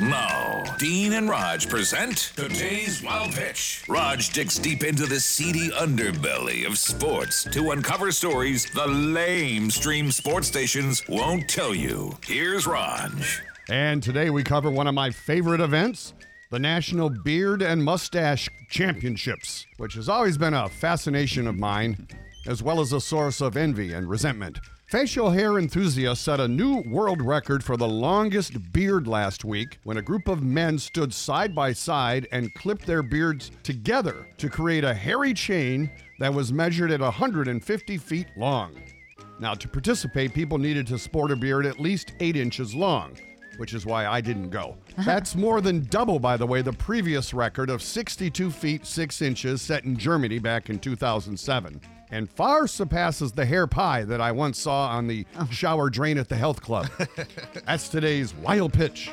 [0.00, 3.84] Now, Dean and Rog present today's Wild Pitch.
[3.88, 10.10] Rog digs deep into the seedy underbelly of sports to uncover stories the lame stream
[10.10, 12.18] sports stations won't tell you.
[12.24, 13.12] Here's Rog.
[13.70, 16.14] And today we cover one of my favorite events,
[16.50, 22.08] the National Beard and Mustache Championships, which has always been a fascination of mine,
[22.48, 24.58] as well as a source of envy and resentment.
[24.86, 29.96] Facial hair enthusiasts set a new world record for the longest beard last week when
[29.96, 34.84] a group of men stood side by side and clipped their beards together to create
[34.84, 35.90] a hairy chain
[36.20, 38.80] that was measured at 150 feet long.
[39.40, 43.18] Now, to participate, people needed to sport a beard at least eight inches long,
[43.56, 44.76] which is why I didn't go.
[45.04, 49.62] That's more than double, by the way, the previous record of 62 feet 6 inches
[49.62, 51.80] set in Germany back in 2007.
[52.10, 55.48] And far surpasses the hair pie that I once saw on the oh.
[55.50, 56.88] shower drain at the health club.
[57.66, 59.10] That's today's wild pitch.